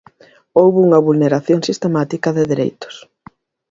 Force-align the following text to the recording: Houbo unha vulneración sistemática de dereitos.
Houbo 0.57 0.77
unha 0.87 1.03
vulneración 1.07 1.59
sistemática 1.69 2.29
de 2.37 2.43
dereitos. 2.51 2.95